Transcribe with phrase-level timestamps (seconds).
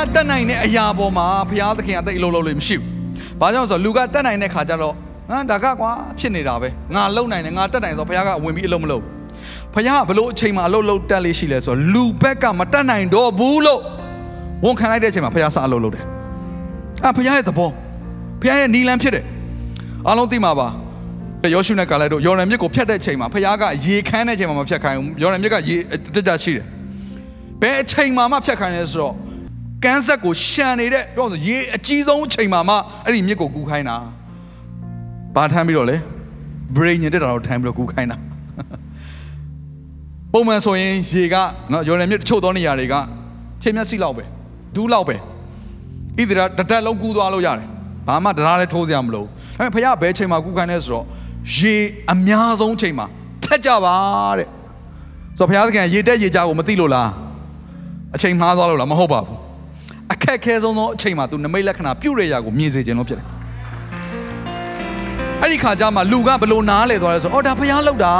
[0.00, 2.86] တယ်လူကတက်နိုင်တဲ့အရာပေါ်မှာဘုရားသခင်အသိအလုံးလုံးလို့မရှိဘူး။
[3.40, 4.94] ဘာကြောင့်လဲဆိုတော့လူကတက်နိုင်တဲ့ခါကျတော့
[5.30, 9.02] ဟမ်ဒါကကွာဖြစ်နေတာပဲ။ငါလုံနိုင်တယ်ငါတက်နိုင်ဆိုတော့ဘုရားကဝင်ပြီးအလုံးမလုံး။
[9.74, 13.80] ဘုရားကဘလို့အချိန်မှာအလုံးလုံးတက်လေးရှိလဲဆိုတော့လူဘက်ကမတက်နိုင်တော့ဘူးလို့
[14.64, 16.04] ဝန်ခံလိုက်တဲ့အချိန်မှာဘုရားစအလုံးလုံးတယ်။
[17.04, 17.70] အာဘုရားရဲ့သဘော
[18.40, 19.24] ဘုရားရဲ့နီလန်းဖြစ်တယ်။
[20.08, 20.68] အားလုံးသိမှာပါ။
[21.54, 25.76] ယောရှုနဲ့ကာလိုက်တို့ယော်ရန်မြစ်ကိုဖျက်တဲ့အချိန်မှာဘုရားကရေခမ်းတဲ့အချိန်မှာမဖျက်ခိုင်းဘူး။ယော်ရန်မြစ်ကရေ
[26.14, 26.66] တက်တက်ရှိတယ်။
[27.60, 29.14] ဘယ်အချိန်မှမဖျက်ခိုင်းလဲဆိုတော့
[29.84, 33.96] ကန်းဆက်ကိုရှန်နေတဲ့ပြောဆိုရေအကြီးဆုံးအချိန်မှမှအဲ့ဒီမြစ်ကိုကူးခိုင်းတာ
[35.34, 35.96] ဘာထမ်းပြီးတော့လဲ
[36.76, 38.16] brain ညတက်တာတော့ထမ်းပြီးတော့ကူးခိုင်းတာ
[40.32, 41.36] ပုံမှန်ဆိုရင်ရေက
[41.72, 42.94] နော်ရော်နယ်မြစ်တချို့သောနေရာတွေက
[43.62, 44.24] ချိန်မျက်စိလောက်ပဲ
[44.74, 45.16] ဒူးလောက်ပဲ
[46.16, 47.68] ဣသရာတတက်လုံးကူးသွားလို့ရတယ်
[48.06, 49.24] ဘာမှတရားလည်းထိုးစရာမလို
[49.58, 51.04] ဒါပေမဲ့ဖခင်ဘယ်ချိန်မှာကူးခိုင်းလဲဆိုတော့
[51.56, 51.74] ရေ
[52.12, 53.06] အများဆုံးချိန်မှာ
[53.44, 53.94] ထက်ကြပါ
[54.38, 54.48] တဲ့
[55.38, 57.10] ဆိုတော့ဘုရားသခင်ရေတက်ရေကြကိုမသိလို့လား
[58.14, 59.39] အချိန်မှားသွားလို့လားမဟုတ်ပါဘူးအခ
[60.30, 63.26] က်အခဲဆုံးသောအချိန်မှာသူနမိတ်လက္ခဏာပြုတ်ရရာကိုမြင်စေခြင်းလို့ဖြစ်တယ်
[65.40, 68.14] အဲ့ဒီခါကျမှလူကဘလို့နားလဲသွားလဲဆိုတော့အော်ဒါဖျားလောက်တာ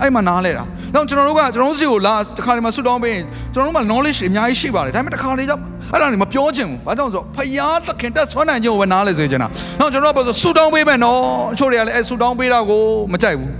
[0.00, 5.54] အဲ့မှာနားလဲတာတော့ကျွန်တော်တို့ကကျွန်တော်တို့စီကိုလာတစ်ခါတည်းမှာဆွတောင်းပေးရင်ကျွန်တော်တို့မှာ knowledge အများကြီးရှိပါတယ်ဒါပေမဲ့တစ်ခါတည်းကျ
[5.90, 9.48] အဲ့ဒါတွေမပြောချင်ဘူးဘာကြောင့်ဆိုတော့ဖျားသခင်တက်ဆွမ်းနိုင်ခြင်းကိုပဲနားလဲစေချင်တာ
[9.80, 11.20] တော့ကျွန်တော်တို့ကပြောဆိုဆွတောင်းပေးမယ်နော်
[11.52, 13.50] အချို့တွေကလည်းအဲ့ဆွတောင်းပေးတာကိုမကြိုက်ဘူး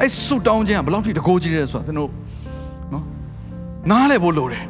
[0.00, 2.27] အဲ့ဆွတောင်းခြင်းကဘယ်လောက်ထိတကိုးကြီးလဲဆိုတာကျွန်တော်နော်
[3.90, 4.64] နားလဲဖို့လိုတယ်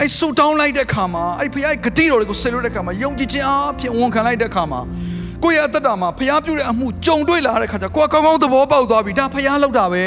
[0.00, 4.80] အဲ့ဆူတောင်းလိုက်တဲ့ခါမှာအဲ့ဖခင်ဂတိတော်တွေကိုဆင်လို့တဲ့ခါမှာယုံကြည်ခြင်းအားဖြင့်ဝန်ခံလိုက်တဲ့ခါမှာ
[5.44, 10.04] ကိုယ့်ရဲ့အသက်တာမှာဖခင်ပြုတဲ့အမှုကြုံတွေ့လာတဲ့ခါကျကိုယ်ကောင်းကောင်းသဘောပေါက်သွားပြီဒါဖခင်လောက်တာပဲ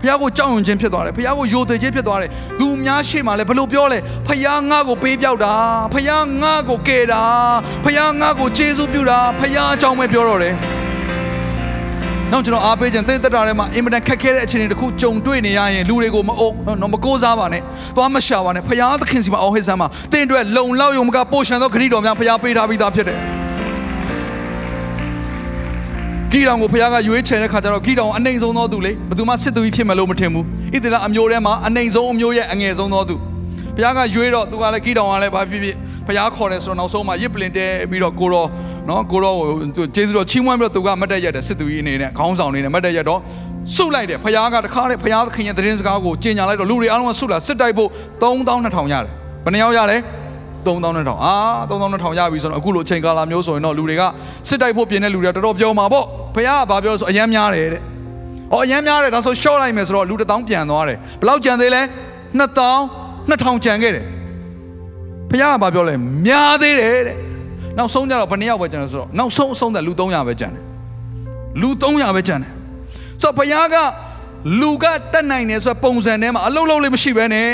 [0.00, 5.54] ဖခင်ကိုကြောက်ရွံ့ခြင်းဖြစ်သွားတယ်ဖခင်ကိုယိုသေးခြင်းဖြစ်သွားတယ်လူများရှေ့မှာလည်းဘလို့ပြောလဲဖခင်ငါ့ကိုပေးပြောက်တာ
[5.94, 7.24] ဖခင်ငါ့ကိုကယ်တာ
[7.84, 10.54] ဖခင်ငါ့ကိုကျေးဇူးပြုတာဖခင်အကြောင်းပဲပြောတော့တယ်
[12.34, 17.62] နောက်ကျွန်တော်အားပေးခြင်းသင်သက်တာထဲမှာအင်မတန်ခက်ခဲတဲ့အခြေအနေတစ်ခုကြုံတွေ့နေရရင်လူတွေကိုမအုပ်နော်မကိုးစားပါနဲ့
[17.96, 23.18] သွားမရှာပါနဲ့ဖခင်သခင်စီမှာအော်ဟစ်စမ်းပါသင်အတွက်လုံလောက်ယုံမကပို့ရှန်သောခရီးတော်များဖခင်ပေးထားပြီးသားဖြစ်တယ်
[26.32, 33.16] ဂီတောင်ကိုဖခင်ကရွေးချယ်တဲ့ခါကျတော့ဂီတောင်အနှိမ်ဆုံးသောသူလေဘယ်သူမှစစ်သူကြီးဖြစ်မယ်လို့မထင်ဘူးဣသရေလအမျိုးထဲမှာအနှိမ်ဆုံးအမျိုးရဲ့အငယ်ဆုံးသောသူ
[33.76, 38.48] ဖခင်ကရွေးတော့သူကလည်းဂီတောင်ကလည်းဘာဖြစ်ဖြစ်ဖခင်ခေါ်တယ်ဆိုတော့နောက်ဆုံးမှာရစ်ပလင်တဲပြီးတော့ကိုတော့
[38.88, 39.36] နော်ကိုတော့
[39.94, 43.20] ကျေးဇူးတော်ချီးမွမ်းပြီးတော့သူကမတ်တက်ရက်တယ်စစ်သူကြီးအနေနဲ့ခေါင်းဆောင်အနေနဲ့မတ်တက်ရက်တော့
[43.74, 47.90] ဆုလိုက်တယ်ဖခင်ကတခါတည်းဖခင်သခင်ရဲ့သတင်းစကားကိုကြင်ညာလိုက်တော့လူတွေအားလုံးကဆုလာစစ်တိုက်ဖို့
[48.22, 49.12] 3200ရတယ်
[49.44, 49.96] ဘယ်နှယောက်ရလဲ
[50.66, 51.34] 3200အာ
[51.70, 54.02] 3200ရပြီဆိုတော့အခုလိုအချိန်ကာလမျိုးဆိုရင်တော့လူတွေက
[54.48, 57.82] စစ်တိုက်ဖို့ပြင်တဲ့လူတွေကတော်တော်ပြောမှာပေါ့ဖခင်ကဘာပြောဆိုအယမ်းများတယ်တဲ့။
[58.52, 61.82] အော်အယမ်းများတယ်ဒါဆို short လိုက်မယ်ဆိုတော့လူ1000ပြန်သွားတယ်။ဘယ်လောက်ကြံသေးလဲ
[62.40, 64.04] 2000 2000ကြံခဲ့တယ်။
[65.30, 65.94] ဖခင်ကဘာပြောလဲ
[66.26, 67.18] များသေးတယ်တဲ့။
[67.78, 70.62] နောက်ဆုံးကြတော့ဘယ်နှစ်ယောက်ပဲကြံတယ်ဆိုတော့နောက်ဆုံးအဆုံးသက်လူ300ပဲကြံတယ်။
[71.60, 72.50] လူ300ပဲကြံတယ်။
[73.22, 73.76] ဆိုတော့ဖခင်က
[74.60, 77.48] လူကတက်နိုင်တယ်ဆိုပုံစံထဲမှာအလုံးလုံးလေးမရှိဘဲနဲ့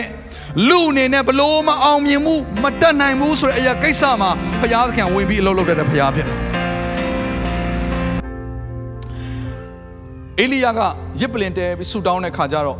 [0.69, 6.39] လူအနေနဲ့ဘလို့မအောင်မြင်မှုမတက်နိုင်ဘူးဆိုတဲ့အရာကိစ္စမှာဘုရားသခင်ဝင်ပြီးအလုပ်လုပ်တတ်တဲ့ဘုရားဖြစ်တယ်။
[10.41, 10.81] အေလိယက
[11.21, 12.79] ရစ်ပလင်တဲပြီးဆူတောင်းတဲ့ခါကျတော့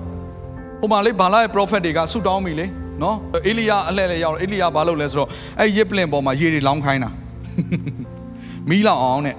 [0.81, 2.67] ဟိုမှာလေဘာလာရဲ့ prophet တွေကဆူတောင်းပြီလေ
[3.03, 5.29] နော်အေလိယအလှဲ့လဲရောက်တော့အေလိယဘာလုပ်လဲဆိုတော့
[5.61, 7.11] အဲ့ရစ်ပလင်ပေါ်မှာရေတွေလောင်းခိုင်းတာ
[8.69, 9.37] မီးလောင်အောင်တဲ့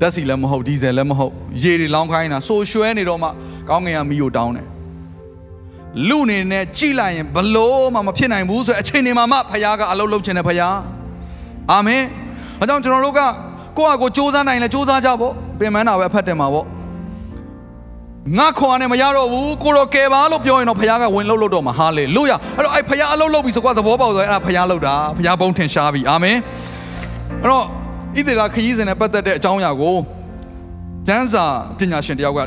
[0.00, 1.32] ဓာတ်စီလည်းမဟုတ်ဒီဇယ်လည်းမဟုတ်
[1.62, 3.28] ရေတွေလောင်းခိုင်းတာဆိုရွှဲနေတော့မှ
[3.68, 4.66] ကောင်းငင်ကမီးကိုတောင်းတယ်
[6.08, 10.74] လူအနေနဲ့ကြည်လိုက်ရင်ဘလို့မှမဖြစ်နိုင်ဘူးဆိုအချိန်တွေမှာမှဖခင်ကအလုပ်လုပ်ခြင်းနဲ့ဖခင်
[11.70, 12.02] အာမင်
[12.60, 13.20] အဲကြောင့်ကျွန်တော်တို့က
[13.78, 16.66] ကိုယ့်အကိုစူးစမ်းနိုင်လဲစူးစမ်းကြပေါ့ပြင်ပန်းတာပဲအဖတ်တယ်မှာပေါ့
[18.38, 26.36] ငါခွန်နဲ့မရတော့ဘူးကိုရောကယ်ပါလို့ပြောရင်တော့ဖခင်ကဝင်လုပ်လို့တော့မှာဟာလေလုယာအဲ့တော့အဲ့ဖခင်အလုပ်လုပ်ပြီဆိုကွာသဘောပေါက်သွားအဲ့ဒါဖခင်လုပ်တာဖခင်ဘုံထင်ရှားပြီအာမင်
[27.42, 27.64] အဲ့တော့
[28.16, 29.96] ဣသေလခရီးစဉ်နဲ့ပတ်သက်တဲ့အကြောင်းအရာကို
[31.06, 31.44] ကျမ်းစာ
[31.78, 32.40] ပညာရှင်တယောက်က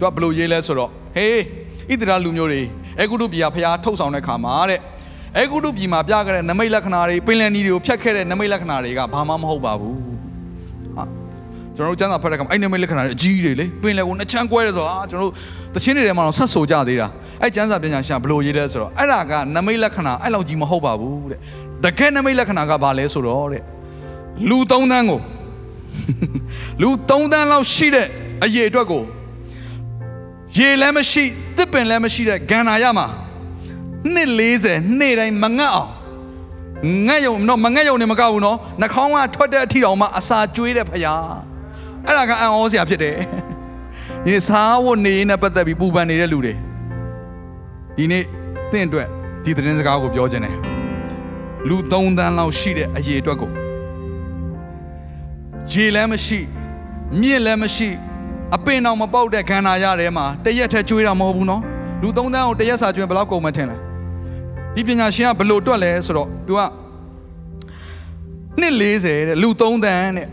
[0.00, 1.38] သူကဘယ်လိုရေးလဲဆိုတော့ဟေး
[1.90, 2.62] ဣသေလလူမျိုးတွေ
[2.98, 4.80] အေဂုတုပြည်ကဖခင်ထုတ်ဆောင်တဲ့ခါမှာတဲ့
[5.38, 10.11] အေဂုတုပြည်မှာပြခဲ့တဲ့နမိတ်လက္ခဏာတွေပင်လယ်နီတွေကိုဖြတ်ခဲ့တဲ့နမိတ်လက္ခဏာတွေကဘာမှမဟုတ်ပါဘူးဟာ
[11.76, 15.32] ကျွန်တော်တို့ကျမ်းစာဖတ်တဲ့ခါမှာအဲ့နမိတ်လက္ခဏာတွေအကြီးတွေလေပင်လယ်ကိုနှစ်ချမ်းကွဲတယ်ဆိုတော့အာကျွန်တော်တို့
[15.74, 17.06] တချင်းတွေထဲမှာတော့ဆက်ဆိုကြသေးတာ
[17.42, 21.38] အဲ့ကျမ်းစာပညာရှင်ဘယ်လိုရေးလဲဆိုတော့အဲ့ဒါကနမိတ်လက္ခဏာအဲ့လောက်ကြီးမဟုတ်ပါဘူးတဲ့
[21.84, 23.62] တကယ်နမိတ်လက္ခဏာကဘာလဲဆိုတော့တဲ့
[24.48, 25.20] လူသုံးသန်းကို
[26.82, 28.06] လူသုံးသန်းလောက်ရှိတဲ့
[28.44, 29.02] အရေးအတွက်ကို
[30.56, 31.24] ရေလည်းမရှိ
[31.56, 33.06] တစ်ပင်လည်းမရှိတဲ့ဂန္ဓာရမှာ
[34.14, 34.28] နှစ်
[34.64, 35.90] 40နေ့တိုင်းမငတ်အောင်
[37.08, 41.51] ငတ်ယုံတော့မငတ်ယုံနေမကဘူးနော်နှာခေါင်းကထွက်တဲ့အထီတော်မှာအစာကျွေးတဲ့ဖရား
[42.06, 43.16] အဲ့ဒါကအံ့ဩစရာဖြစ်တယ်
[44.24, 46.54] ဒီစားဝတ်နေနဲ့ပတ်သက်ပြီးပူပန်နေတဲ့လူတွေ
[47.96, 48.24] ဒီနေ့
[48.72, 49.08] တင့်အတွက်
[49.44, 50.56] ဒီသတင်းစကားကိုပြောခြင်းတယ်
[51.68, 53.50] လူ3တန်းလောက်ရှိတဲ့အရေးအတွက်ကို
[55.70, 56.40] ရေလည်းမရှိ
[57.20, 57.88] မြင့်လည်းမရှိ
[58.54, 61.62] အပင်အောင်မပေါက်တဲ့ခန္ဓာရထဲမှာတရက်ထက်ကျွေးတာမဟုတ်ဘူးနော်
[62.02, 63.76] လူ3တန်းကိုတရက်စာကျွေးဘယ်လောက်ကုန်မထင်လဲ
[64.74, 66.60] ဒီပညာရှင်ကဘယ်လိုတွက်လဲဆိုတော့ तू က
[68.60, 70.28] နှစ်40တဲ့လူ3တန်းတဲ့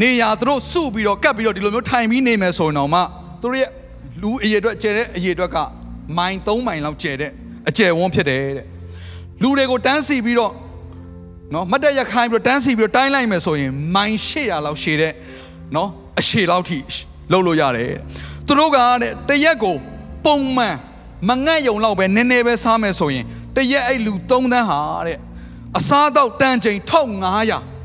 [0.00, 3.00] နေရသူတို့စုပြီးတော့ကပ်ပြီးတော့ဒီလိုမျိုးထိုင်ပြီးနေမယ်ဆိုရင်တော့မှ
[3.42, 3.70] သူတို့ရဲ့
[4.22, 5.56] လူအရေအတွက်ကျဲတဲ့အရေအတွက်က
[6.18, 7.30] မိုင်3မိုင်လောက်ကျဲတဲ့
[7.68, 8.66] အကျယ်ဝန်းဖြစ်တယ်တဲ့
[9.42, 10.52] လူတွေကိုတန်းစီပြီးတော့
[11.54, 15.12] နော်မတ်တက်ရခိုင်းပြီးတော့တန်းစီပြီးတော့တိုင်းလိုက်မယ်ဆိုရင်မိုင်800လောက်ရှည်တဲ့
[15.76, 15.90] နော်
[16.20, 16.78] အရှည်လောက်ထိ
[17.32, 18.00] လှုပ်လို့ရတယ်တဲ့
[18.46, 19.76] သူတို့ကတဲ့တရက်ကို
[20.24, 20.76] ပုံမှန်
[21.28, 23.24] မငတ်ယုံလောက်ပဲနည်းနည်းပဲစားမယ်ဆိုရင်
[23.56, 25.18] တရက်အဲ့လူ3တန်းဟာတဲ့
[25.78, 27.75] အစားတော့တန်ချိန်1500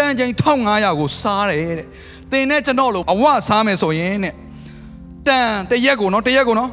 [0.00, 1.86] တန်ချိန်1500ကိုစားတယ်တဲ့
[2.30, 4.34] သင်နဲ့ကျွန်တော်လိုအဝစားမယ်ဆိုရင်တဲ့
[5.26, 6.70] တန်တရက်ကိုနော်တရက်ကိုနော်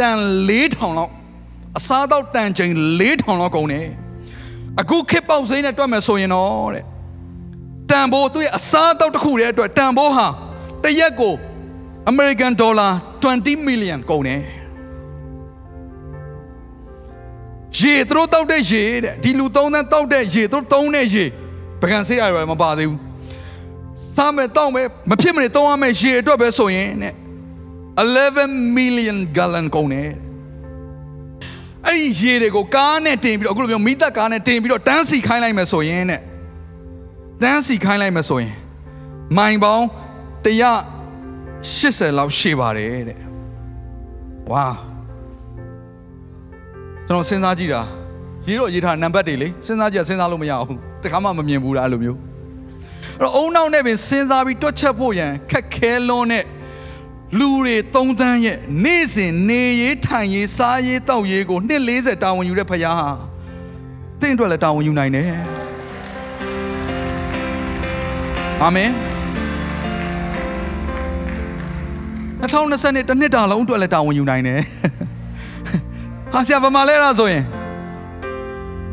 [0.00, 0.16] တန်
[0.48, 1.12] 4000လောက်
[1.78, 3.88] အစားတော့တန်ချိန်4000လောက်ကုန်တယ်
[4.80, 6.84] အခုခေတ်ပေါက်စိမ်းနဲ့တွက်မယ်ဆိုရင်တော့တဲ့
[7.90, 10.26] တန်ဖိုးသူ့ရဲ့အစားတော့တစ်ခုတည်းအတွက်တန်ဖိုးဟာ
[10.84, 11.34] တရက်ကို
[12.10, 12.92] American dollar
[13.22, 14.42] 20 million ကုန်တယ်
[17.78, 21.24] ရေသူတို့တောက်တဲ့ရေတဲ့ဒီလူသုံးသန်းတောက်တဲ့ရေသူတို့သုံးတဲ့ရေ
[21.82, 23.00] ပကံဆေးရရမပါသေးဘူး
[24.16, 27.14] စားမယ်တောက်မယ်မဖြစ်မနေသုံးရမယ်ရေအတွက်ပဲဆိုရင်တဲ့
[27.96, 30.10] 11 million gallon ကုန်တယ်
[31.86, 36.20] အဲ့ဒီရေတွေကိုကားနဲ့တင်ပြီးတော့အခုလိုမျိုးမိသက်ကားနဲ့တင်ပြီးတော့တန်းစီခိုင်းလိုက်မယ်ဆိုရင်တဲ့
[37.42, 38.54] တန်းစီခိုင်းလိုက်မယ်ဆိုရင်
[39.38, 39.84] မိုင်ပေါင်း
[40.44, 43.20] 180လောက်ရှည်ပါတယ်တဲ့
[44.52, 44.64] ဝါ
[47.06, 47.82] ကျွန်တော်စဉ်းစားကြည့်တာ
[48.46, 52.18] ရေးတော့ရေးထားနံပါတ်တွေလေစဉ်းစားကြည့်စဉ်းစားလို့မရဘူး တခါမှမမြင်ဘူးလားအဲ့လိုမျိုး
[53.20, 56.44] အဲ့တော့အုံနောက်နဲ့ပင်စဉ်းစားပြီးတွက်ချက်ဖို့ရန်ခက်ခဲလွန်းတဲ့
[57.38, 63.08] လူတွေသုံးသန်းရဲ့နေ့စဉ်နေရေးထိုင်ရေးစားရေးတောက်ရေးကိုနှစ်40တာဝန်ယူတဲ့ဖခင်ဟာ
[64.20, 65.26] တင့်အတွက်လည်းတာဝန်ယူနိုင်တယ်
[68.62, 68.90] အာမင်
[72.42, 74.60] 2020နှစ်တစ်နှစ်တာလုံးအတွက်လည်းတာဝန်ယူနိုင်တယ်
[76.32, 77.42] ဟာဆရာဗမာလဲရဆိုရင်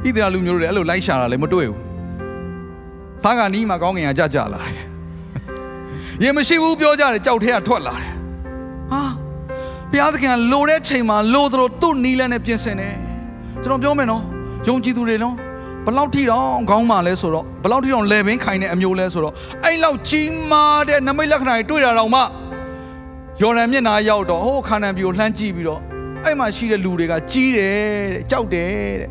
[0.06, 1.93] ဣသရေလလူမျိုးတွေအဲ့လိုလိုက်ရှာတာလည်းမတွေ့ဘူး
[3.24, 4.86] စားကနီးမှာကောင်းငင်ကကြကြလာတယ်
[6.24, 8.14] ရေမရှိဘူးပြောကြတယ်ကြောက်ထဲကထွက်လာတယ်
[8.92, 9.02] ဟာ
[9.92, 12.96] ဘုရားသခင်ကလိုတဲ့ချိန်မှာလိုသလိုသူ့နီးလန်းနဲ့ပြင်ဆင်တယ်
[13.64, 14.24] ကျွန်တော်ပြောမယ်နော်
[14.68, 15.36] ယုံကြည်သူတွေနော်
[15.86, 19.34] ဘလောက်ထိတော့ခေါင်းမာလဲဆိုတော့ဘလောက်ထိတော့လေဘင်းခိုင်တဲ့အမျိုးလဲဆိုတော့
[19.64, 22.22] အဲ့လောက်ကြီးမားတဲ့နမိတ်လက္ခဏာတွေတွေ့တာတော့မှ
[23.42, 25.80] ယော်ဒန်မျက်နှာရောက်တော့ဟိုခါနန်ပြည်ကိုလှမ်းကြည့်ပြီးတော့
[26.24, 28.70] အဲ့မှာရှိတဲ့လူတွေကကြီးတယ်တဲ့ကြောက်တယ်
[29.02, 29.10] တဲ့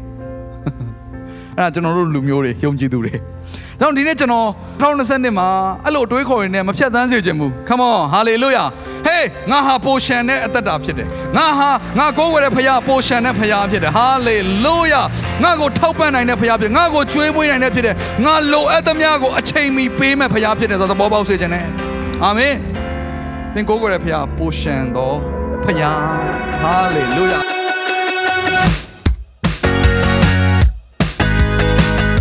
[1.56, 3.14] အဲ့ဒါကျွန်တော်တို့လူမျိုးတွေယုံကြည်သူတွေ။
[3.82, 4.48] တော့ဒီနေ့ကျွန်တော်
[4.80, 5.48] 2020မှာ
[5.84, 8.68] အဲ့လိုအတွေးခေါ်ရင်းနဲ့မဖြတ်သန်းစေချင်ဘူး။ Come on hallelujah။
[9.08, 15.04] Hey ငါဟာပိုရှန်တဲ့အသက်တာဖြစ်တယ်။ငါဟာငါကိုးဝယ်တဲ့ဖခင်ပိုရှန်တဲ့ဖခင်ဖြစ်တယ်။ hallelujah
[15.44, 17.94] ။ငါကိုထောက်ပံ့နိုင်တဲ့ဖခင်ဖြစ်တယ်။ငါကိုကျွေးမွေးနိုင်တဲ့ဖြစ်တယ်။
[18.24, 21.66] ငါလိုအပ်သမျှကိုအချိန်မီပေးမဲ့ဖခင်ဖြစ်တယ်ဆိုတော့သဘောပေါက်စေချင်တယ်။
[22.24, 22.54] အာမင်။
[23.54, 25.12] သင်ကိုးဝယ်တဲ့ဖခင်ပိုရှန်သော
[25.64, 25.96] ဖခင်။
[26.64, 27.42] hallelujah။